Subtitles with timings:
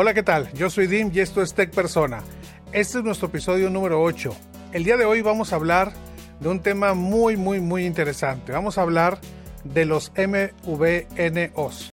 [0.00, 0.48] Hola, ¿qué tal?
[0.52, 2.22] Yo soy Dim y esto es Tech Persona.
[2.70, 4.32] Este es nuestro episodio número 8.
[4.72, 5.92] El día de hoy vamos a hablar
[6.38, 8.52] de un tema muy, muy, muy interesante.
[8.52, 9.18] Vamos a hablar
[9.64, 11.90] de los MVNOs.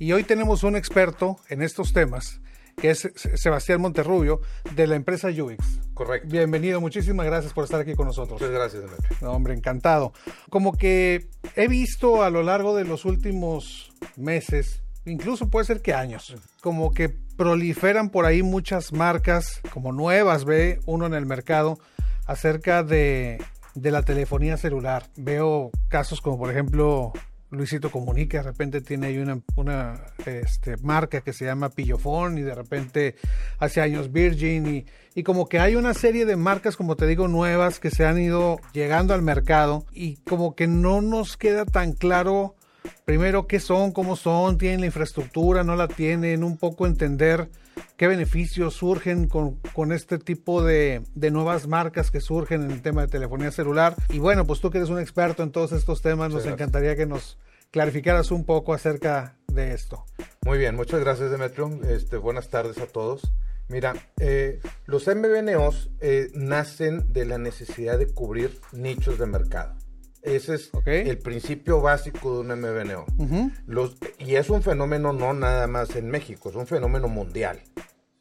[0.00, 2.40] Y hoy tenemos un experto en estos temas,
[2.76, 4.40] que es Sebastián Monterrubio,
[4.74, 5.80] de la empresa UX.
[5.94, 6.28] Correcto.
[6.30, 8.40] Bienvenido, muchísimas gracias por estar aquí con nosotros.
[8.40, 8.84] Muchas gracias.
[9.20, 10.12] No, hombre, encantado.
[10.50, 15.94] Como que he visto a lo largo de los últimos meses, incluso puede ser que
[15.94, 21.78] años, como que proliferan por ahí muchas marcas como nuevas, ve uno en el mercado,
[22.26, 23.42] acerca de,
[23.74, 25.06] de la telefonía celular.
[25.16, 27.12] Veo casos como por ejemplo
[27.54, 32.42] Luisito Comunica, de repente tiene ahí una, una este, marca que se llama Pillofón y
[32.42, 33.16] de repente
[33.58, 37.28] hace años Virgin y, y como que hay una serie de marcas, como te digo,
[37.28, 41.92] nuevas que se han ido llegando al mercado y como que no nos queda tan
[41.92, 42.56] claro
[43.04, 47.48] primero qué son, cómo son, tienen la infraestructura, no la tienen, un poco entender
[47.96, 52.82] qué beneficios surgen con, con este tipo de, de, nuevas marcas que surgen en el
[52.82, 53.94] tema de telefonía celular.
[54.10, 57.06] Y bueno, pues tú que eres un experto en todos estos temas, nos encantaría que
[57.06, 57.38] nos
[57.74, 60.04] clarificaras un poco acerca de esto.
[60.42, 61.80] Muy bien, muchas gracias Demetrio.
[61.88, 63.32] Este, buenas tardes a todos.
[63.68, 69.74] Mira, eh, los MVNOs eh, nacen de la necesidad de cubrir nichos de mercado.
[70.22, 71.08] Ese es okay.
[71.08, 73.06] el principio básico de un MVNO.
[73.18, 73.52] Uh -huh.
[73.66, 77.60] Los, y es un fenómeno no nada más en México, es un fenómeno mundial.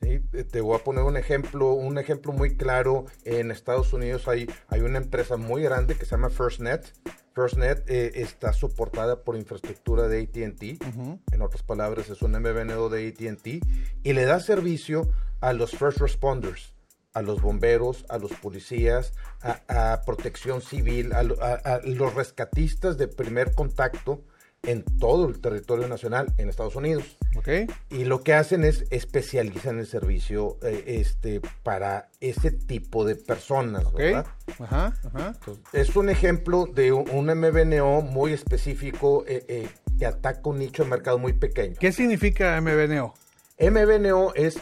[0.02, 0.20] ¿sí?
[0.52, 3.06] Te voy a poner un ejemplo, un ejemplo muy claro.
[3.24, 6.92] En Estados Unidos hay, hay una empresa muy grande que se llama FirstNet.
[7.34, 10.84] FirstNet eh, está soportada por infraestructura de ATT.
[10.84, 11.20] Uh -huh.
[11.32, 13.48] En otras palabras, es un MVNO de ATT.
[14.04, 15.10] Y le da servicio
[15.42, 16.74] a los first responders
[17.14, 22.98] a los bomberos, a los policías, a, a protección civil, a, a, a, los rescatistas
[22.98, 24.24] de primer contacto
[24.66, 27.18] en todo el territorio nacional en Estados Unidos.
[27.36, 27.68] Okay.
[27.90, 33.86] Y lo que hacen es especializan el servicio eh, este, para ese tipo de personas.
[33.86, 34.14] Okay.
[34.14, 34.26] ¿verdad?
[34.60, 35.34] Ajá, ajá.
[35.36, 40.84] Entonces, es un ejemplo de un, MVNO muy específico eh, eh, que ataca un nicho
[40.84, 41.76] de mercado muy pequeño.
[41.80, 43.14] ¿Qué significa MVNO?
[43.60, 44.60] MVNO es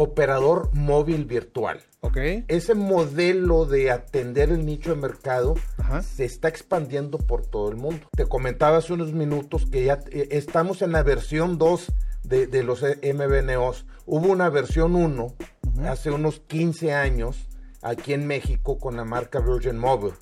[0.00, 1.80] operador móvil virtual.
[2.00, 2.44] Okay.
[2.48, 6.02] Ese modelo de atender el nicho de mercado Ajá.
[6.02, 8.06] se está expandiendo por todo el mundo.
[8.16, 12.62] Te comentaba hace unos minutos que ya eh, estamos en la versión 2 de, de,
[12.62, 13.84] los MVNOs.
[14.06, 15.88] Hubo una versión 1 uh -huh.
[15.88, 17.48] hace unos 15 años
[17.82, 20.14] aquí en México con la marca Virgin Mobile.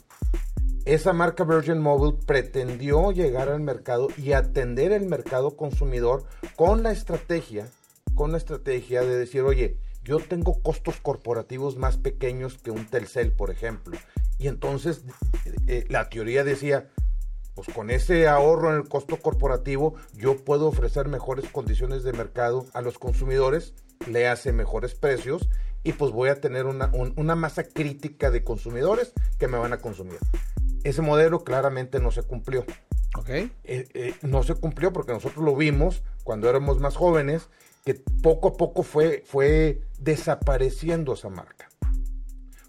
[0.85, 6.25] Esa marca Virgin Mobile pretendió llegar al mercado y atender el mercado consumidor
[6.57, 7.69] con la estrategia
[8.15, 13.33] con la estrategia de decir, oye, yo tengo costos corporativos más pequeños que un Telcel,
[13.33, 13.99] por ejemplo.
[14.39, 15.03] Y entonces
[15.67, 16.89] eh, la teoría decía,
[17.55, 22.67] pues con ese ahorro en el costo corporativo, yo puedo ofrecer mejores condiciones de mercado
[22.73, 23.75] a los consumidores,
[24.07, 25.49] le hace mejores precios
[25.83, 29.73] y pues voy a tener una, un, una masa crítica de consumidores que me van
[29.73, 30.19] a consumir.
[30.85, 32.65] Ese modelo claramente no se cumplió.
[33.17, 33.51] Okay.
[33.65, 37.49] Eh, eh, no se cumplió porque nosotros lo vimos cuando éramos más jóvenes
[37.85, 41.69] que poco a poco fue, fue desapareciendo esa marca.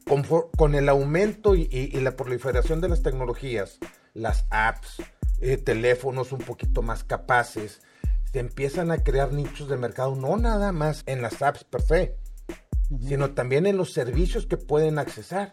[0.05, 0.23] Con,
[0.57, 3.77] con el aumento y, y, y, la proliferación de las tecnologías,
[4.15, 5.03] las apps,
[5.39, 7.81] eh, teléfonos un poquito más capaces,
[8.31, 12.17] se empiezan a crear nichos de mercado, no nada más en las apps per se,
[12.47, 13.07] uh -huh.
[13.07, 15.51] sino también en los servicios que pueden accesar.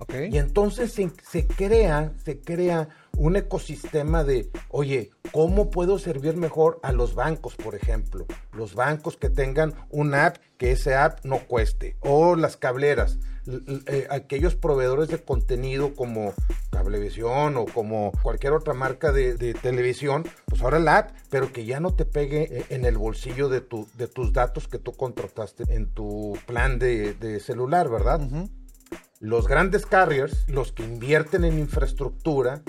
[0.00, 0.28] Okay.
[0.32, 6.80] Y entonces se, se, crea, se crea un ecosistema de, oye, ¿cómo puedo servir mejor
[6.82, 8.26] a los bancos, por ejemplo?
[8.52, 11.96] Los bancos que tengan una app que ese app no cueste.
[12.00, 13.18] O las cableras,
[13.86, 16.32] eh, aquellos proveedores de contenido como
[16.70, 21.64] Cablevisión o como cualquier otra marca de, de, televisión, pues ahora la app, pero que
[21.64, 24.92] ya no te pegue eh, en el bolsillo de, tu, de tus datos que tú
[24.92, 28.20] contrataste en tu plan de, de celular, ¿verdad?
[28.20, 28.50] Uh -huh
[29.24, 32.62] los grandes carriers, los que invierten en infraestructura,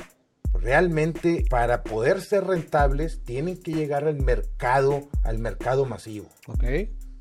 [0.60, 6.28] realmente para poder ser rentables tienen que llegar al mercado, al mercado masivo.
[6.48, 6.64] Ok.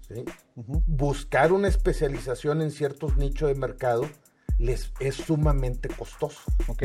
[0.09, 0.25] ¿sí?
[0.57, 0.83] Uh -huh.
[0.87, 4.09] Buscar una especialización en ciertos nichos de mercado
[4.59, 6.41] les es sumamente costoso.
[6.69, 6.83] Ok.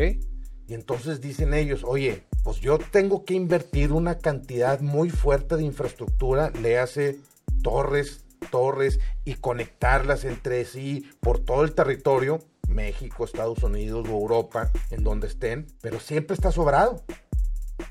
[0.68, 5.64] Y entonces dicen ellos, oye, pues yo tengo que invertir una cantidad muy fuerte de
[5.64, 7.18] infraestructura, le hace
[7.64, 14.72] torres, torres y conectarlas entre sí por todo el territorio, México, Estados Unidos o Europa,
[14.92, 17.04] en donde estén, pero siempre está sobrado.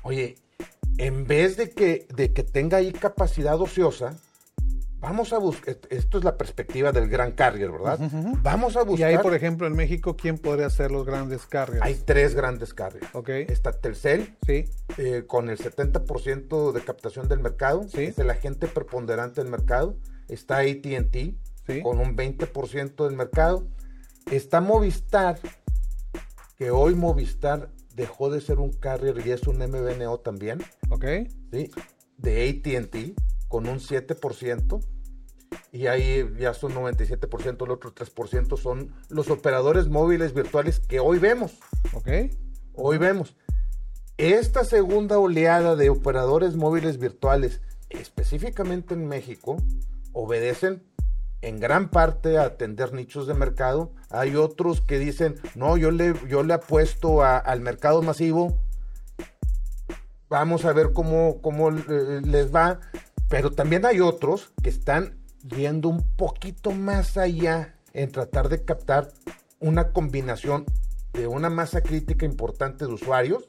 [0.03, 0.35] Oye,
[0.97, 4.17] en vez de que, de que tenga ahí capacidad ociosa,
[5.01, 7.99] Vamos a buscar, esto es la perspectiva del gran carrier, ¿verdad?
[8.41, 9.11] Vamos a buscar.
[9.11, 11.81] Y ahí, por ejemplo, en México, ¿quién podría ser los grandes carriers?
[11.81, 13.07] Hay tres grandes carriers.
[13.13, 13.29] Ok.
[13.29, 14.65] Está Telcel, sí.
[14.97, 18.03] Eh, con el 70% de captación del mercado, sí.
[18.03, 19.95] es el agente preponderante del mercado.
[20.27, 21.15] Está ATT,
[21.65, 21.81] sí.
[21.81, 23.65] con un 20% del mercado.
[24.31, 25.39] Está Movistar,
[26.55, 30.59] que hoy Movistar dejó de ser un carrier y es un MVNO también.
[30.89, 31.05] Ok.
[31.51, 31.71] Sí.
[32.17, 34.79] De ATT con un 7%,
[35.71, 41.17] y ahí ya son 97%, el otro 3% son los operadores móviles virtuales que hoy
[41.17, 41.57] vemos.
[41.93, 42.09] Ok.
[42.75, 43.35] Hoy vemos.
[44.17, 49.57] Esta segunda oleada de operadores móviles virtuales, específicamente en México,
[50.13, 50.83] obedecen
[51.41, 53.91] en gran parte atender nichos de mercado.
[54.09, 58.57] Hay otros que dicen, no, yo le, yo le apuesto a, al mercado masivo.
[60.29, 62.79] Vamos a ver cómo, cómo les va.
[63.29, 69.09] Pero también hay otros que están yendo un poquito más allá en tratar de captar
[69.59, 70.65] una combinación
[71.13, 73.45] de una masa crítica importante de usuarios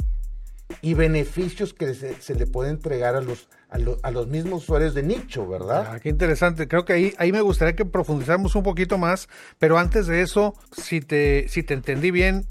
[0.83, 4.65] y beneficios que se, se le puede entregar a los, a, lo, a, los mismos
[4.65, 5.89] usuarios de nicho, ¿verdad?
[5.91, 6.69] Ah, qué interesante.
[6.69, 9.29] Creo que ahí, ahí me gustaría que profundizáramos un poquito más,
[9.59, 12.47] pero antes de eso, si te, si te entendí bien,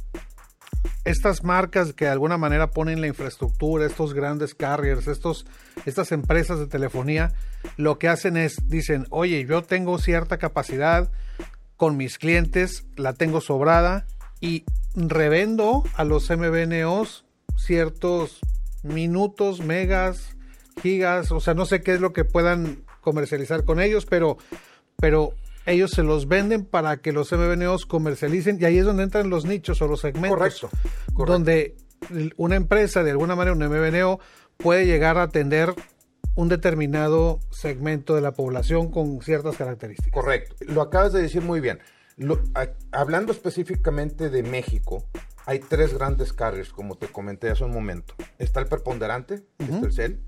[1.06, 5.46] estas marcas que de alguna manera ponen la infraestructura, estos grandes carriers, estos,
[5.86, 7.34] estas empresas de telefonía,
[7.78, 11.12] lo que hacen es, dicen, oye, yo tengo cierta capacidad
[11.78, 14.06] con mis clientes, la tengo sobrada
[14.42, 14.66] y
[14.96, 17.26] revendo a los MVNOs
[17.66, 18.40] ciertos
[18.84, 20.36] minutos, megas,
[20.82, 24.38] gigas, o sea, no sé qué es lo que puedan comercializar con ellos, pero,
[24.98, 25.34] pero
[25.66, 29.46] ellos se los venden para que los MVNOs comercialicen y ahí es donde entran los
[29.46, 30.38] nichos o los segmentos.
[30.38, 30.70] Correcto.
[31.14, 31.34] correcto.
[31.34, 31.76] Donde
[32.38, 34.20] una empresa, de alguna manera, un MVNO,
[34.58, 35.74] puede llegar a atender
[36.36, 40.14] un determinado segmento de la población con ciertas características.
[40.14, 40.56] Correcto.
[40.68, 41.80] Lo acabas de decir muy bien.
[42.20, 45.06] Lo, a, hablando específicamente de México,
[45.46, 48.14] hay tres grandes carriers, como te comenté hace un momento.
[48.38, 49.74] Está el preponderante, uh -huh.
[49.74, 50.20] está el CEL.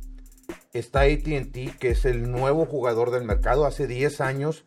[0.74, 3.66] Está ATT, que es el nuevo jugador del mercado.
[3.66, 4.66] Hace 10 años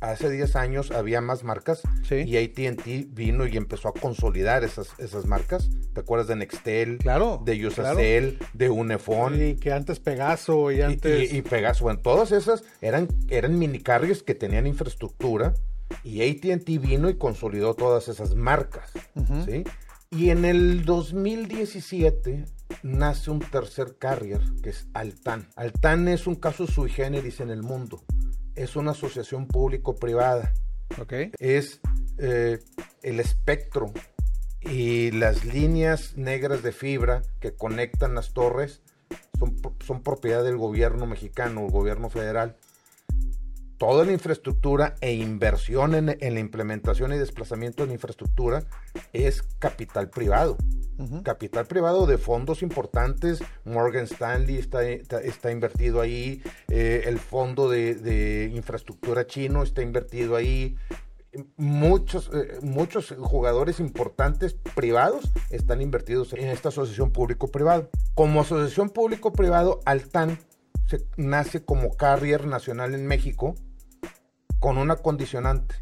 [0.00, 2.22] hace 10 años había más marcas sí.
[2.26, 5.70] y ATT vino y empezó a consolidar esas, esas marcas.
[5.92, 6.98] ¿Te acuerdas de Nextel?
[6.98, 7.42] Claro.
[7.44, 8.50] De Usacell, claro.
[8.54, 9.42] de Unifón.
[9.42, 11.30] Y que antes Pegaso y antes.
[11.30, 11.84] Y, y, y Pegaso.
[11.84, 15.54] Bueno, todas esas eran, eran minicarriers que tenían infraestructura
[16.04, 18.92] y ATT vino y consolidó todas esas marcas.
[19.14, 19.44] Uh -huh.
[19.44, 19.64] ¿sí?
[20.10, 22.44] Y en el 2017
[22.82, 25.48] nace un tercer carrier que es Altan.
[25.56, 28.02] Altan es un caso sui generis en el mundo
[28.54, 30.52] es una asociación público-privada.
[31.00, 31.32] Okay.
[31.38, 31.80] Es
[32.18, 32.58] eh,
[33.02, 33.92] el espectro
[34.60, 38.82] y las líneas negras de fibra que conectan las torres
[39.38, 39.56] son,
[39.86, 42.56] son propiedad del gobierno mexicano, el gobierno federal.
[43.80, 48.62] Toda la infraestructura e inversión en, en la implementación y desplazamiento de la infraestructura
[49.14, 50.58] es capital privado.
[50.98, 51.22] Uh -huh.
[51.22, 57.70] Capital privado de fondos importantes, Morgan Stanley está, está, está invertido ahí, eh, el fondo
[57.70, 60.76] de, de, infraestructura chino está invertido ahí,
[61.56, 67.88] muchos, eh, muchos jugadores importantes privados están invertidos en esta asociación público-privado.
[68.14, 70.38] Como asociación público-privado, Altan
[70.86, 73.54] se, nace como carrier nacional en México
[74.60, 75.74] con una condicionante.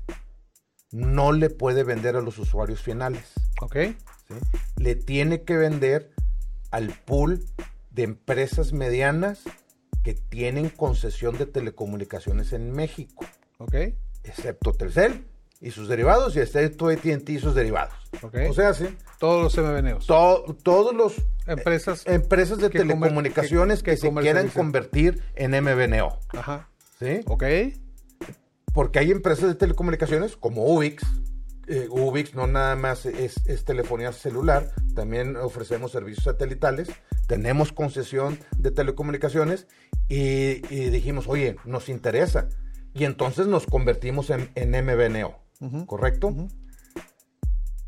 [0.91, 3.35] No le puede vender a los usuarios finales.
[3.61, 3.77] Ok.
[4.29, 4.35] ¿sí?
[4.77, 6.13] Le tiene que vender
[6.71, 7.45] al pool
[7.91, 9.43] de empresas medianas
[10.03, 13.27] que tienen concesión de telecomunicaciones en México.
[13.59, 13.75] Ok.
[14.25, 15.27] Excepto Telcel
[15.61, 17.95] y sus derivados y excepto AT&T y sus derivados.
[18.23, 18.47] Okay.
[18.47, 18.97] O sea, sí.
[19.19, 20.07] Todos los MVNOs.
[20.07, 25.23] To, todos los empresas, eh, empresas de que telecomunicaciones que, que, que, se quieran convertir
[25.35, 26.21] en MVNO.
[26.29, 26.69] Ajá.
[27.01, 27.21] ¿Sí?
[27.27, 27.43] Ok.
[28.79, 31.03] Porque hay empresas de telecomunicaciones como Ubix.
[31.67, 36.89] Eh, Ubix no nada más es, es, telefonía celular, también ofrecemos servicios satelitales,
[37.27, 39.67] tenemos concesión de telecomunicaciones
[40.09, 42.51] y, y dijimos, oye, nos interesa.
[42.95, 45.87] Y entonces nos convertimos en, en uh -huh.
[45.87, 46.29] ¿correcto?
[46.29, 46.49] Uh -huh.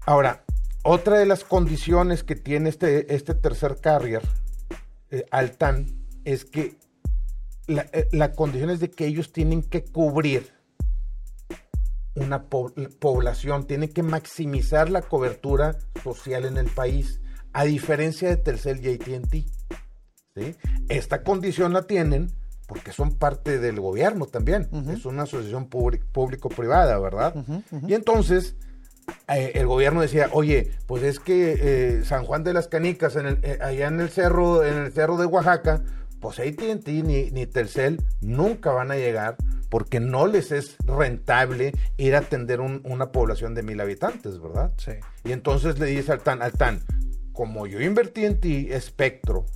[0.07, 0.43] Ahora,
[0.83, 4.23] otra de las condiciones que tiene este, este tercer carrier,
[5.13, 5.87] eh, Altan,
[6.25, 6.75] es que
[7.69, 10.59] la, eh, la, condición es de que ellos tienen que cubrir
[12.21, 17.21] una po población, tienen que maximizar la cobertura social en el país,
[17.53, 19.45] a diferencia de Telcel y AT&T.
[20.37, 20.57] ¿sí?
[20.89, 22.31] Esta condición la tienen
[22.67, 24.97] porque son parte del gobierno también, uh -huh.
[24.97, 27.35] es una asociación público-privada, ¿verdad?
[27.35, 27.91] Uh -huh, uh -huh.
[27.91, 28.55] Y entonces
[29.29, 33.27] eh, el gobierno decía, oye, pues es que eh, San Juan de las Canicas, en
[33.27, 35.83] el, eh, allá en el cerro, en el cerro de Oaxaca,
[36.21, 39.37] pues AT&T ni, ni Telcel nunca van a llegar
[39.71, 44.73] porque no les es rentable ir a atender una población de mil habitantes, ¿verdad?
[44.77, 44.93] Sí.
[45.25, 46.81] Y entonces le dice al TAN, al TAN,
[47.33, 49.47] como yo invertí en ti espectro,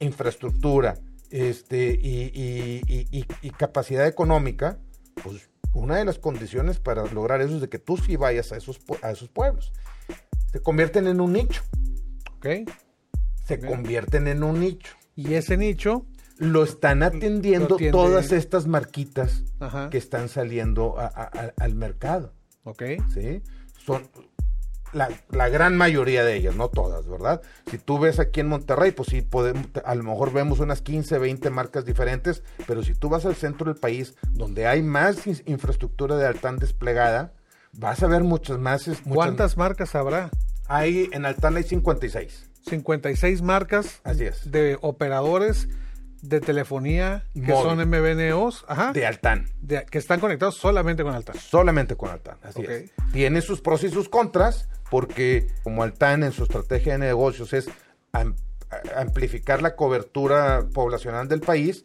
[0.00, 0.94] infraestructura
[1.30, 3.24] este, y,
[3.56, 4.78] capacidad económica,
[5.22, 8.56] pues una de las condiciones para lograr eso es de que tú sí vayas a
[8.56, 9.72] esos, a esos pueblos.
[10.52, 11.62] Se convierten en un nicho.
[12.36, 12.70] Ok.
[13.44, 14.94] Se convierten en un nicho.
[15.16, 16.06] Y ese nicho
[16.38, 19.44] lo están atendiendo todas estas marquitas
[19.90, 20.96] que están saliendo
[21.56, 22.32] al mercado.
[22.64, 22.82] Ok.
[23.12, 23.42] ¿Sí?
[23.78, 24.08] Son
[24.94, 27.42] la, gran mayoría de ellas, no todas, ¿verdad?
[27.70, 31.18] Si tú ves aquí en Monterrey, pues sí, podemos, a lo mejor vemos unas 15,
[31.18, 36.16] 20 marcas diferentes, pero si tú vas al centro del país, donde hay más infraestructura
[36.16, 37.32] de Altán desplegada,
[37.72, 38.88] vas a ver muchas más.
[39.08, 40.30] ¿Cuántas marcas habrá?
[40.66, 42.50] Hay, en Altán hay 56.
[42.66, 44.50] 56 marcas Así es.
[44.50, 45.68] de operadores
[46.28, 49.46] de telefonía que son MVNOs de Altán.
[49.90, 51.36] que están conectados solamente con Altán.
[51.36, 52.92] Solamente con Altán, así es.
[53.12, 57.68] Tiene sus pros y sus contras, porque como Altán en su estrategia de negocios es
[58.96, 61.84] amplificar la cobertura poblacional del país,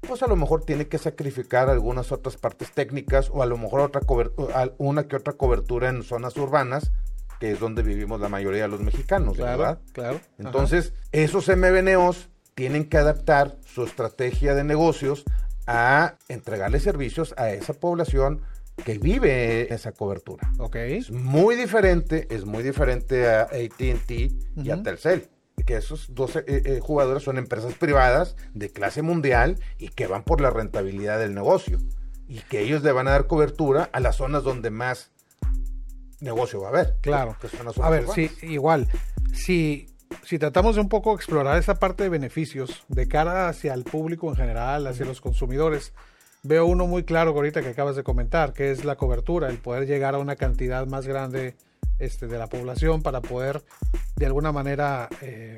[0.00, 3.80] pues a lo mejor tiene que sacrificar algunas otras partes técnicas o a lo mejor
[3.80, 4.00] otra
[4.78, 6.92] una que otra cobertura en zonas urbanas,
[7.40, 9.80] que es donde vivimos la mayoría de los mexicanos, ¿verdad?
[9.92, 10.20] Claro.
[10.38, 15.22] Entonces, esos MVNOs tienen que adaptar su estrategia de negocios
[15.68, 18.42] a entregarle servicios a esa población
[18.84, 20.50] que vive esa cobertura.
[20.58, 20.74] Ok.
[20.74, 24.10] Es muy diferente, es muy diferente a ATT
[24.56, 25.28] y a Telcel.
[25.64, 30.24] Que esos dos eh, eh, jugadores son empresas privadas de clase mundial y que van
[30.24, 31.78] por la rentabilidad del negocio.
[32.26, 35.12] Y que ellos le van a dar cobertura a las zonas donde más
[36.18, 36.96] negocio va a haber.
[37.02, 37.36] Claro.
[37.80, 38.88] a ver, sí, igual.
[39.32, 39.86] Si
[40.24, 44.28] si tratamos de un poco explorar esa parte de beneficios de cara hacia el público
[44.28, 45.92] en general, hacia los consumidores,
[46.42, 49.86] veo uno muy claro ahorita que acabas de comentar, que es la cobertura, el poder
[49.86, 51.56] llegar a una cantidad más grande
[51.98, 53.62] este, de la población para poder
[54.16, 55.56] de alguna manera eh,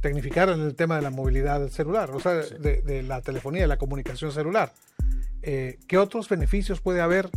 [0.00, 3.68] tecnificar en el tema de la movilidad del celular, o sea, de, la telefonía, de
[3.68, 4.72] la comunicación celular.
[5.42, 7.30] Eh, ¿Qué otros beneficios puede haber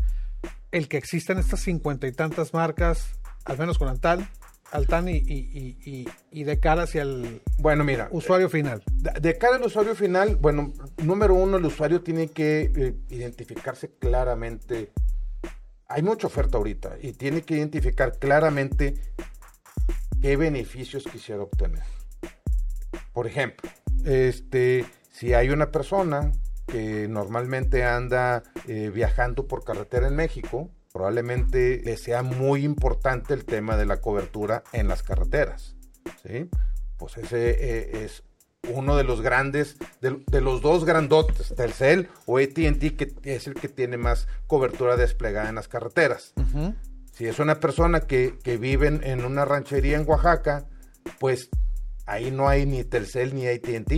[0.71, 4.27] el que existan estas cincuenta y tantas marcas, al menos con Antal,
[4.73, 8.83] Altán y, y, y, de cara hacia el bueno, mira, usuario final?
[9.21, 14.91] De, cara al usuario final, bueno, número uno, el usuario tiene que eh, identificarse claramente.
[15.87, 18.95] Hay mucha oferta ahorita y tiene que identificar claramente
[20.19, 21.83] qué beneficios quisiera obtener.
[23.13, 23.69] Por ejemplo,
[24.05, 26.31] este, si hay una persona
[26.65, 33.43] que normalmente anda eh, viajando por carretera en México, probablemente le sea muy importante el
[33.43, 35.75] tema de la cobertura en las carreteras.
[36.23, 36.49] ¿sí?
[36.97, 38.23] Pues ese eh, es
[38.71, 43.67] uno de los grandes, de, los dos grandotes, Telcel o ATT, que es el que
[43.67, 46.33] tiene más cobertura desplegada en las carreteras.
[47.11, 50.67] Si es una persona que, vive en, una ranchería en Oaxaca,
[51.19, 51.49] pues
[52.05, 53.91] ahí no hay ni Telcel ni ATT.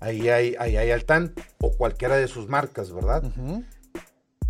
[0.00, 3.22] Ahí hay, ahí hay Altan o cualquiera de sus marcas, ¿verdad?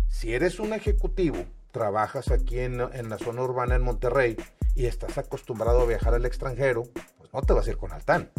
[0.07, 4.37] Si eres un ejecutivo trabajas aquí en, la zona urbana en Monterrey
[4.75, 6.83] y estás acostumbrado a viajar al extranjero,
[7.17, 8.29] pues no te vas a ir con Altán.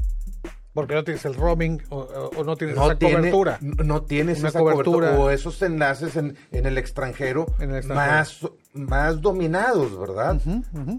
[0.72, 3.58] Porque no tienes el roaming o, no tienes esa cobertura.
[3.60, 5.18] No tienes esa cobertura.
[5.18, 7.46] O esos enlaces en, el extranjero,
[7.86, 8.40] Más,
[8.72, 10.40] más dominados, ¿verdad?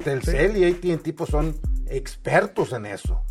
[0.03, 3.21] Telcel y AT&T pues, son expertos en eso.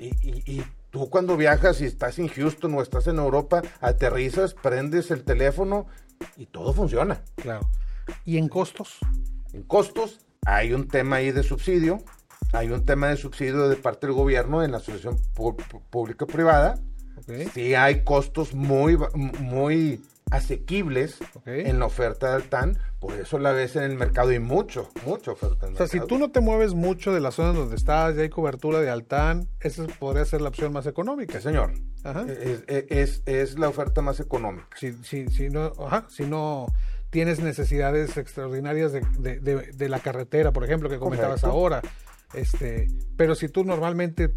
[0.00, 5.22] y, tú cuando viajas y estás en Houston o estás en Europa, aterrizas, prendes el
[5.22, 5.86] teléfono
[6.36, 7.22] y todo funciona.
[7.36, 7.68] Claro.
[8.24, 8.98] ¿Y en costos?
[9.52, 11.98] En costos hay un tema ahí de subsidio,
[12.52, 15.18] hay un tema de subsidio de parte del gobierno en la asociación
[15.90, 16.78] público-privada.
[17.52, 20.00] Sí hay costos muy, muy
[20.30, 24.90] asequibles en la oferta del TAN, por eso la ves en el mercado y mucho,
[25.06, 25.68] mucha oferta.
[25.68, 28.28] o sea, si tú no te mueves mucho de la zona donde estás y hay
[28.28, 31.40] cobertura de Altán, esa podría ser la opción más económica.
[31.40, 31.72] señor.
[32.88, 34.68] Es, es, la oferta más económica.
[34.76, 36.66] Si, si, si, no, ajá, si no
[37.10, 41.82] tienes necesidades extraordinarias de, la carretera, por ejemplo, que comentabas ahora.
[42.34, 44.34] Este, pero si tú normalmente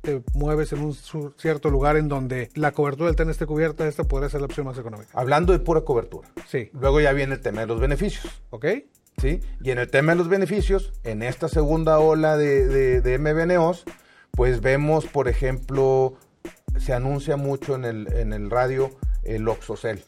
[0.00, 0.94] te mueves en un
[1.36, 4.66] cierto lugar en donde la cobertura del TEN esté cubierta, esta podría ser la opción
[4.66, 5.10] más económica.
[5.14, 6.28] Hablando de pura cobertura.
[6.46, 6.70] Sí.
[6.74, 8.42] Luego ya viene el tema de los beneficios.
[8.50, 8.66] ¿Ok?
[9.18, 9.40] Sí.
[9.62, 13.84] Y en el tema de los beneficios, en esta segunda ola de, de, MVNOs,
[14.32, 16.16] pues vemos, por ejemplo,
[16.78, 18.90] se anuncia mucho en el, en el radio
[19.22, 20.04] el Oxocel.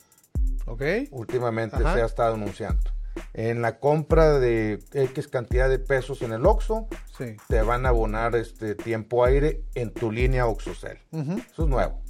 [1.11, 2.91] Últimamente se ha estado anunciando.
[3.33, 6.87] En la compra de X cantidad de pesos en el Oxxo,
[7.49, 10.99] te van a abonar este tiempo aire en tu línea Oxocel.
[11.13, 12.03] Eso es nuevo.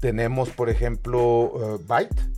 [0.00, 2.30] Tenemos, por ejemplo, uh, Byte,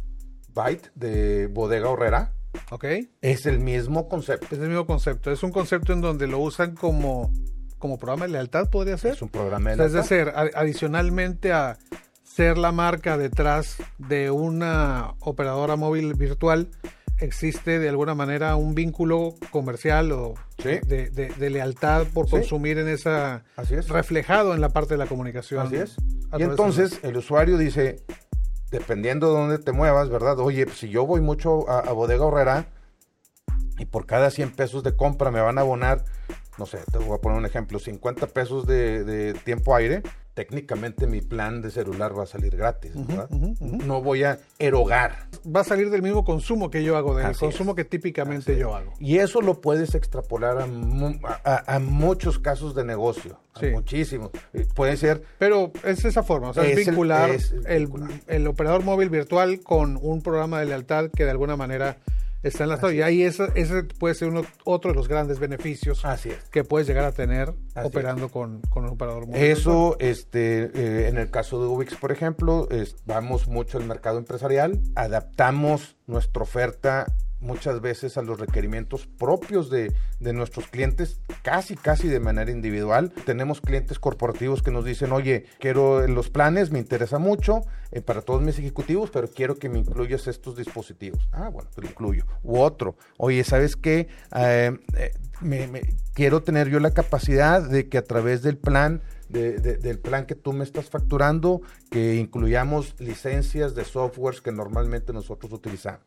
[0.54, 2.32] Byte de Bodega Horrera.
[2.70, 2.84] Ok.
[3.20, 4.46] Es el mismo concepto.
[4.50, 5.30] Es el mismo concepto.
[5.30, 7.32] Es un concepto en donde lo usan como,
[7.78, 9.12] como programa de lealtad, podría ser.
[9.12, 10.00] Es un programa de lealtad.
[10.00, 11.78] Es decir, adicionalmente a
[12.34, 16.68] ser la marca detrás de una operadora móvil virtual,
[17.20, 23.44] existe de alguna manera un vínculo comercial o de, lealtad por consumir en esa
[23.88, 25.68] reflejado en la parte de la comunicación.
[25.68, 25.96] Así es.
[26.36, 28.02] Y entonces el usuario dice,
[28.72, 30.40] dependiendo de dónde te muevas, ¿verdad?
[30.40, 32.66] Oye, pues, si yo voy mucho a, Bodega Horrera
[33.78, 36.04] y por cada 100 pesos de compra me van a abonar,
[36.58, 40.02] no sé, te voy a poner un ejemplo, 50 pesos de, de tiempo aire,
[40.34, 43.30] técnicamente mi plan de celular va a salir gratis, ¿verdad?
[43.30, 45.28] No voy a erogar.
[45.44, 48.92] Va a salir del mismo consumo que yo hago, del consumo que típicamente yo hago.
[48.98, 50.58] Y eso lo puedes extrapolar
[51.44, 53.38] a, muchos casos de negocio,
[53.72, 54.30] muchísimos.
[54.74, 55.22] Puede ser...
[55.38, 57.30] Pero es esa forma, o sea, es, vincular,
[57.66, 57.88] el,
[58.26, 61.98] el operador móvil virtual con un programa de lealtad que de alguna manera
[62.44, 62.92] está enlazado.
[62.92, 66.02] Y ahí ese, ese puede ser uno, otro de los grandes beneficios
[66.50, 69.42] que puedes llegar a tener operando con, con, un operador móvil.
[69.42, 72.68] Eso, este, eh, en el caso de Ubix, por ejemplo,
[73.06, 77.06] vamos mucho al mercado empresarial, adaptamos nuestra oferta
[77.44, 83.12] muchas veces a los requerimientos propios de, nuestros clientes, casi, casi de manera individual.
[83.26, 87.60] Tenemos clientes corporativos que nos dicen, oye, quiero los planes, me interesa mucho
[87.92, 91.28] eh, para todos mis ejecutivos, pero quiero que me incluyas estos dispositivos.
[91.30, 92.24] Ah, bueno, te lo incluyo.
[92.42, 94.08] U otro, oye, ¿sabes qué?
[94.34, 95.12] Eh, eh,
[96.14, 100.52] quiero tener yo la capacidad de que a través del plan del plan que tú
[100.52, 101.60] me estás facturando,
[101.90, 106.04] que incluyamos licencias de softwares que normalmente nosotros utilizamos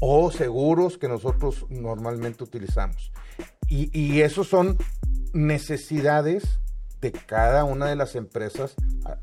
[0.00, 3.12] o seguros que nosotros normalmente utilizamos.
[3.68, 4.78] Y, y esos son
[5.32, 6.60] necesidades
[7.00, 8.74] de cada una de las empresas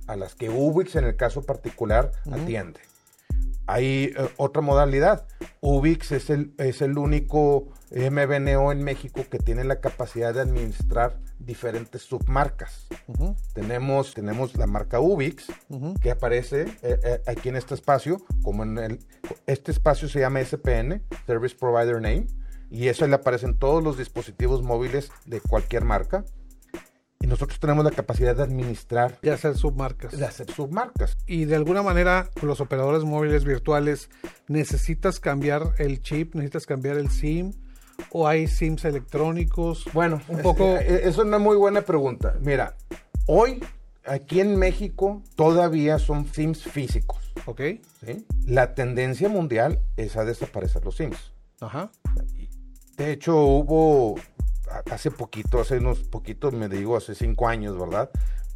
[0.05, 2.79] a, las que Ubix en el caso particular atiende.
[3.65, 5.25] Hay eh, otra modalidad.
[5.61, 11.19] Ubix es el, es el único MBNO en México que tiene la capacidad de administrar
[11.39, 12.87] diferentes submarcas.
[13.53, 15.47] tenemos, tenemos la marca Ubix
[16.01, 18.99] que aparece eh, eh, aquí en este espacio, como en el,
[19.45, 22.27] este espacio se llama SPN, Service Provider Name,
[22.69, 26.23] y eso le aparece en todos los dispositivos móviles de cualquier marca.
[27.19, 29.19] Y nosotros tenemos la capacidad de administrar.
[29.21, 30.17] De hacer submarcas.
[30.17, 31.17] De hacer submarcas.
[31.27, 34.09] Y de alguna manera, los operadores móviles virtuales,
[34.47, 37.51] necesitas cambiar el chip, necesitas cambiar el SIM,
[38.11, 39.85] o hay SIMs electrónicos.
[39.93, 40.77] Bueno, un poco.
[40.77, 42.35] Eh, es una muy buena pregunta.
[42.41, 42.75] Mira,
[43.27, 43.63] hoy
[44.05, 47.33] aquí en México todavía son SIMs físicos.
[47.45, 47.61] Ok.
[48.05, 48.25] ¿sí?
[48.45, 51.33] La tendencia mundial es a desaparecer los SIMs.
[51.59, 51.91] Ajá.
[52.97, 54.15] De hecho, hubo
[54.89, 58.09] hace poquito, hace unos poquitos, me digo, hace cinco años, ¿verdad?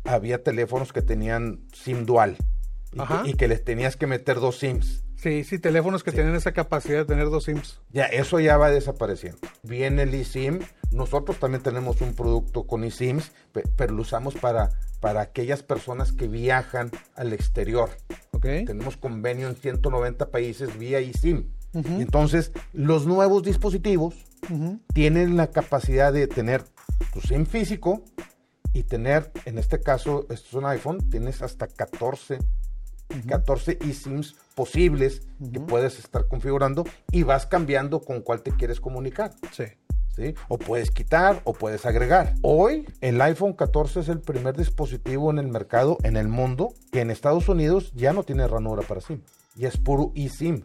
[0.04, 2.38] Había teléfonos que tenían SIM dual
[3.26, 5.04] y, que, les tenías que meter dos SIMs.
[5.16, 7.82] Sí, sí, teléfonos que tienen esa capacidad de tener dos SIMs.
[7.92, 9.40] Ya, eso ya va desapareciendo.
[9.64, 10.60] Viene el eSIM.
[10.92, 13.32] Nosotros también tenemos un producto con eSIMs,
[13.76, 17.90] pero lo usamos para, para aquellas personas que viajan al exterior.
[18.32, 18.66] Okay.
[18.66, 21.50] Tenemos convenio en 190 países vía eSIM.
[21.74, 24.16] Entonces, los nuevos dispositivos
[24.94, 26.64] tienen la capacidad de tener
[27.12, 28.04] tu SIM físico
[28.74, 32.40] y tener, en este caso, esto es un iPhone, tienes hasta 14,
[33.28, 39.32] 14 eSIMs posibles que puedes estar configurando y vas cambiando con cuál te quieres comunicar.
[39.52, 39.66] Sí.
[40.16, 40.34] ¿Sí?
[40.48, 42.36] O puedes quitar o puedes agregar.
[42.42, 47.02] Hoy el iPhone 14 es el primer dispositivo en el mercado, en el mundo, que
[47.02, 49.22] en Estados Unidos ya no tiene ranura para SIM.
[49.58, 50.64] Y es puro eSIM.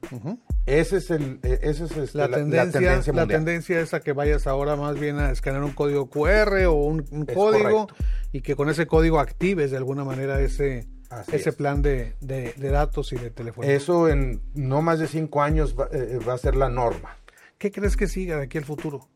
[0.66, 4.46] Ese es el, e, ese es este, la, tendencia, la, tendencia es a que vayas
[4.46, 7.02] ahora más bien a escanear un código QR o un,
[7.34, 7.88] código
[8.30, 10.86] y que con ese código actives de alguna manera ese,
[11.32, 12.14] ese plan de,
[12.56, 13.66] datos y de teléfono.
[13.66, 17.16] Eso en no más de cinco años eh, va, a ser la norma.
[17.58, 19.08] ¿Qué crees que siga de aquí al futuro?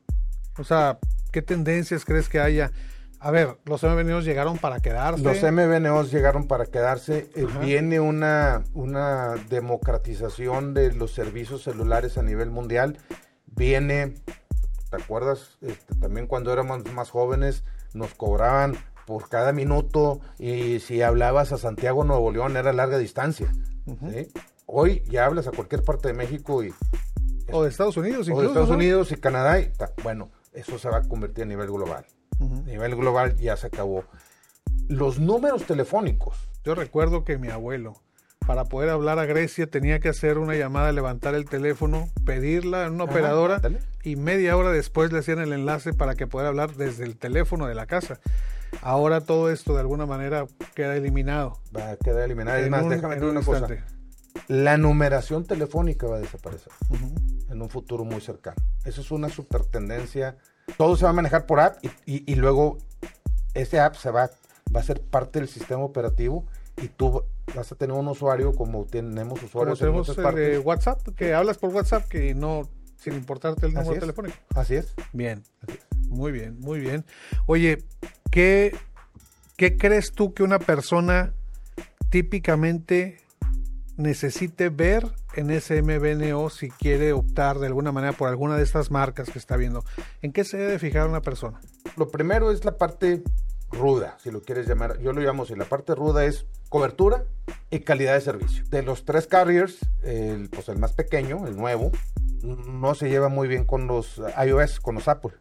[0.59, 0.99] O sea,
[1.33, 2.73] ¿qué tendencias crees que haya?
[3.21, 5.23] A ver, los MVNOs llegaron para quedarse.
[5.23, 7.31] Los MVNOs llegaron para quedarse.
[7.35, 12.99] Eh, viene una, una democratización de los servicios celulares a nivel mundial.
[13.47, 14.15] Viene,
[14.91, 15.57] ¿te acuerdas?
[15.63, 21.59] Este, también cuando éramos más jóvenes nos cobraban por cada minuto y si hablabas a
[21.59, 23.53] Santiago, Nuevo León, era larga distancia.
[24.67, 26.73] Hoy ya hablas a cualquier parte de México y...
[27.53, 29.61] O de Estados Unidos, incluso, O de Estados Unidos y Canadá.
[29.61, 29.71] Y,
[30.03, 32.07] bueno, eso se va a convertir a nivel global.
[32.41, 34.05] A nivel global ya se acabó.
[34.89, 36.37] Los números telefónicos.
[36.65, 38.01] Yo recuerdo que mi abuelo,
[38.47, 42.95] para poder hablar a Grecia, tenía que hacer una llamada, levantar el teléfono, pedirla en
[42.95, 43.61] una operadora
[44.03, 47.67] y media hora después le hacían el enlace para que pudiera hablar desde el teléfono
[47.67, 48.21] de la casa.
[48.85, 51.59] Ahora todo esto de alguna manera queda eliminado.
[51.77, 52.59] Va a quedar eliminado.
[52.59, 53.67] Es más, déjame decir una cosa.
[54.47, 56.73] La numeración telefónica va a desaparecer
[57.51, 58.57] en un futuro muy cercano.
[58.85, 60.37] Eso es una super tendencia.
[60.77, 62.79] Todo se va a manejar por app y, y, luego
[63.55, 64.31] ese app se va,
[64.75, 66.47] va a ser parte del sistema operativo
[66.83, 67.23] y tú
[67.55, 71.71] vas a tener un usuario como tenemos usuarios como tenemos en WhatsApp, que hablas por
[71.71, 74.37] WhatsApp que no sin importarte el número telefónico.
[74.55, 74.95] Así es.
[75.13, 75.43] Bien.
[76.15, 77.05] Muy bien, muy bien.
[77.47, 77.85] Oye,
[78.31, 78.77] ¿qué,
[79.57, 81.35] ¿qué crees tú que una persona
[82.11, 83.19] típicamente
[83.97, 88.91] necesite ver en ese MBNO si quiere optar de alguna manera por alguna de estas
[88.91, 89.85] marcas que está viendo?
[90.23, 91.61] ¿En qué se debe fijar una persona?
[91.97, 93.23] Lo primero es la parte
[93.71, 95.01] ruda, si lo quieres llamar.
[95.01, 95.55] Yo lo llamo así.
[95.55, 97.25] La parte ruda es cobertura
[97.71, 98.65] y calidad de servicio.
[98.71, 101.91] De los tres carriers, el, pues el más pequeño, el nuevo,
[102.43, 105.33] no se lleva muy bien con los iOS, con los Apple.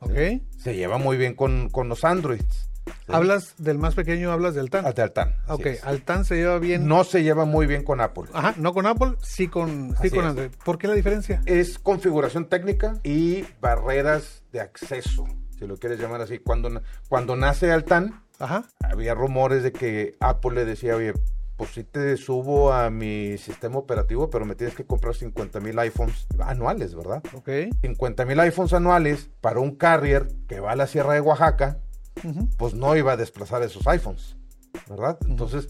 [0.00, 0.14] Ok.
[0.58, 2.70] Se lleva muy bien con, con los Androids.
[3.06, 4.84] ¿Hablas del más pequeño hablas del TAN?
[4.86, 5.34] Ah, del TAN.
[5.48, 6.86] Ok, al TAN se lleva bien.
[6.86, 8.24] No se lleva muy bien con Apple.
[8.32, 10.50] Ajá, no con Apple, sí con, sí con Android.
[10.64, 11.42] ¿Por qué la diferencia?
[11.46, 15.26] Es configuración técnica y barreras de acceso,
[15.58, 16.38] si lo quieres llamar así.
[16.38, 18.64] Cuando, cuando nace Altan, Ajá.
[18.82, 21.12] había rumores de que Apple le decía, oye,
[21.58, 25.76] pues sí te subo a mi sistema operativo, pero me tienes que comprar 50 mil
[25.80, 27.20] iPhones anuales, ¿verdad?
[27.34, 27.48] Ok.
[27.82, 31.78] 50 mil iPhones anuales para un carrier que va a la Sierra de Oaxaca,
[32.56, 34.36] pues no iba a desplazar esos iPhones,
[34.88, 35.18] ¿verdad?
[35.26, 35.68] Entonces,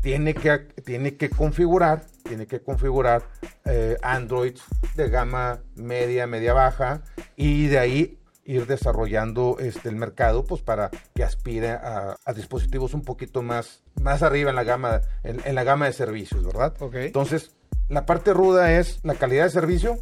[0.00, 3.24] tiene que, tiene que configurar, tiene que configurar
[3.64, 4.54] eh, Android
[4.94, 7.02] de gama media, media baja,
[7.34, 13.02] y de ahí ir desarrollando este, el mercado pues para que aspire a, dispositivos un
[13.02, 16.74] poquito más, más arriba en la gama, en, la gama de servicios, ¿verdad?
[16.92, 17.54] Entonces,
[17.88, 19.98] la parte ruda es la calidad de servicio.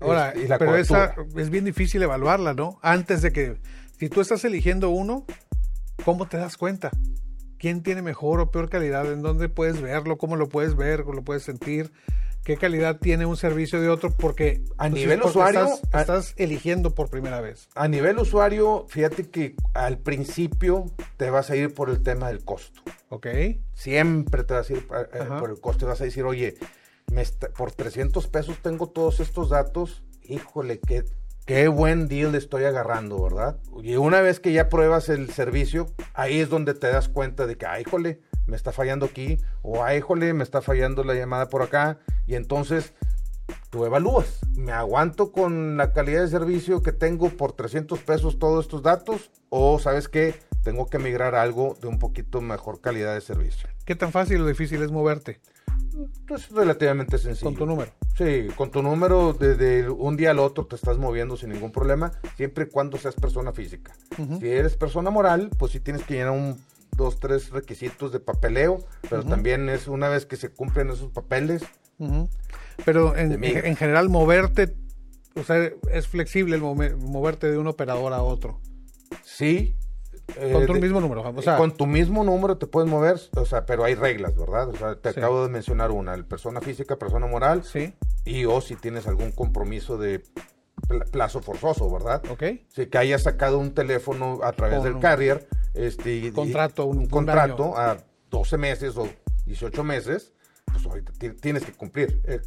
[0.00, 2.78] Ahora, y la pero esa es bien difícil evaluarla, ¿no?
[2.82, 3.60] Antes de que,
[3.98, 5.24] si tú estás eligiendo uno,
[6.04, 6.90] ¿cómo te das cuenta?
[7.58, 9.12] ¿Quién tiene mejor o peor calidad?
[9.12, 10.16] ¿En dónde puedes verlo?
[10.16, 11.02] ¿Cómo lo puedes ver?
[11.02, 11.92] ¿Cómo lo puedes sentir?
[12.44, 17.10] Qué calidad tiene un servicio de otro, porque a pues, nivel usuario estás, eligiendo por
[17.10, 17.68] primera vez.
[17.74, 22.44] A nivel usuario, fíjate que al principio te vas a ir por el tema del
[22.44, 22.82] costo.
[23.08, 23.26] Ok.
[23.74, 25.86] Siempre te vas a ir eh, por el costo.
[25.86, 26.56] Vas a decir, oye,
[27.56, 30.02] por 300 pesos tengo todos estos datos.
[30.22, 31.04] Híjole, qué,
[31.44, 33.58] qué buen deal estoy agarrando, ¿verdad?
[33.82, 37.56] Y una vez que ya pruebas el servicio, ahí es donde te das cuenta de
[37.56, 41.48] que, ay, híjole, me está fallando aquí, o ay, híjole, me está fallando la llamada
[41.48, 42.92] por acá, y entonces
[43.70, 48.64] tú evalúas, ¿me aguanto con la calidad de servicio que tengo por 300 pesos todos
[48.64, 49.30] estos datos?
[49.48, 50.34] ¿O sabes qué?
[50.62, 53.68] Tengo que migrar a algo de un poquito mejor calidad de servicio.
[53.86, 55.40] ¿Qué tan fácil o difícil es moverte?
[56.28, 57.50] Es relativamente sencillo.
[57.50, 57.92] ¿Con tu número?
[58.16, 62.12] Sí, con tu número desde un día al otro te estás moviendo sin ningún problema,
[62.36, 63.92] siempre y cuando seas persona física.
[64.38, 66.60] Si eres persona moral, pues sí tienes que llenar un
[66.96, 71.62] dos, tres requisitos de papeleo, pero también es una vez que se cumplen esos papeles.
[72.84, 74.74] Pero en, en, general moverte,
[75.36, 78.60] o sea, es flexible el moverte de un operador a otro.
[79.22, 79.76] Sí.
[80.52, 83.66] con tu mismo número, o sea, con tu mismo número te puedes mover, o sea,
[83.66, 84.68] pero hay reglas, ¿verdad?
[84.68, 87.94] O sea, te acabo de mencionar una, el persona física, persona moral, sí.
[88.24, 90.22] y o si tienes algún compromiso de
[91.10, 92.22] plazo forzoso, ¿verdad?
[92.30, 92.44] Ok.
[92.68, 97.98] Si que hayas sacado un teléfono a través del carrier, este, contrato, un, contrato a
[98.30, 99.08] 12 meses o
[99.46, 100.32] 18 meses,
[100.66, 102.20] pues ahorita tienes que cumplir.
[102.24, 102.40] Eh,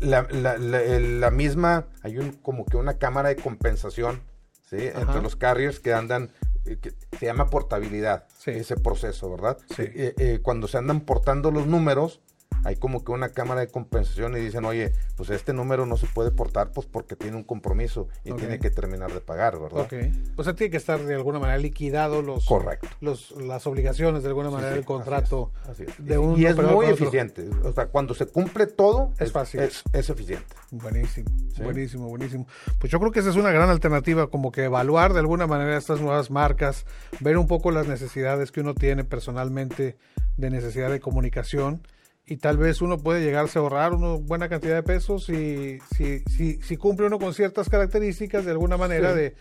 [0.00, 4.20] la, misma, hay un, como que una cámara de compensación
[4.68, 4.76] ¿sí?
[4.80, 6.30] entre los carriers que andan,
[6.64, 9.58] eh, que se llama portabilidad, ese proceso, ¿verdad?
[9.74, 9.84] Sí.
[9.86, 12.20] Eh, cuando se andan portando los números,
[12.64, 16.06] hay como que una cámara de compensación y dicen, oye, pues este número no se
[16.06, 19.82] puede portar pues porque tiene un compromiso y tiene que terminar de pagar, ¿verdad?
[19.82, 19.94] Ok.
[20.36, 22.88] O sea, tiene que estar de alguna manera liquidado los, Correcto.
[23.00, 25.52] los las obligaciones de alguna manera del contrato.
[25.68, 26.04] Así es.
[26.04, 27.48] De un y es muy eficiente.
[27.62, 29.60] O sea, cuando se cumple todo, es, fácil.
[29.60, 30.54] Es, eficiente.
[30.70, 31.30] Buenísimo,
[31.62, 32.46] buenísimo, buenísimo.
[32.78, 35.76] Pues yo creo que esa es una gran alternativa, como que evaluar de alguna manera
[35.76, 36.86] estas nuevas marcas,
[37.20, 39.96] ver un poco las necesidades que uno tiene personalmente
[40.36, 41.82] de necesidad de comunicación
[42.26, 46.20] y tal vez uno puede llegarse a ahorrar una buena cantidad de pesos si, si,
[46.20, 49.34] si, si cumple uno con ciertas características de alguna manera de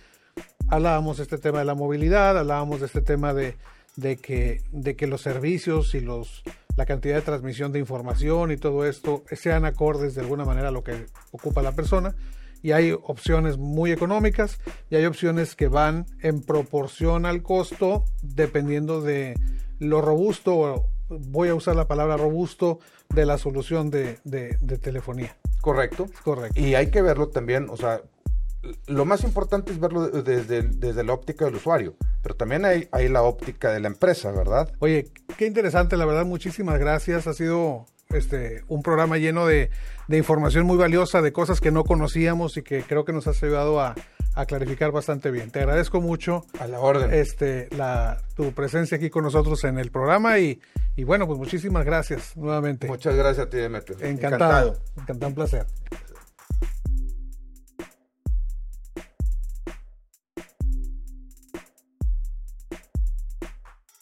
[0.67, 3.56] hablábamos de este tema de la movilidad, hablábamos de este tema de,
[3.96, 6.43] de, que, de que los servicios y los
[6.76, 10.72] la cantidad de transmisión de información y todo esto sean acordes de alguna manera a
[10.72, 12.15] lo que ocupa la persona.
[12.63, 19.02] Y hay opciones muy económicas y hay opciones que van en proporción al costo dependiendo
[19.02, 19.36] de
[19.80, 22.80] lo robusto voy a usar la palabra robusto
[23.13, 24.19] de la solución de,
[24.82, 25.36] telefonía.
[25.62, 26.08] Correcto.
[26.23, 26.60] Correcto.
[26.60, 28.02] Y hay que verlo también, o sea,
[28.88, 33.10] lo más importante es verlo desde, desde la óptica del usuario, pero también hay, hay
[33.10, 34.71] la óptica de la empresa, ¿verdad?
[34.80, 37.28] Oye, qué interesante, la verdad, muchísimas gracias.
[37.28, 39.69] Ha sido este, un programa lleno de,
[40.08, 43.41] de información muy valiosa, de cosas que no conocíamos y que creo que nos has
[43.43, 43.95] ayudado a,
[44.36, 45.52] a clarificar bastante bien.
[45.52, 46.45] Te agradezco mucho.
[46.60, 47.13] A la orden.
[47.13, 50.60] Este, la, tu presencia aquí con nosotros en el programa y,
[50.95, 52.88] y bueno, pues muchísimas gracias nuevamente.
[52.88, 53.97] Muchas gracias a ti, Demetrio.
[54.02, 54.69] Encantado.
[54.69, 55.65] Encantado, Encantado un placer.